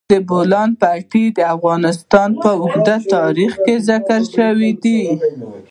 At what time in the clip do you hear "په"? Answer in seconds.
2.43-2.49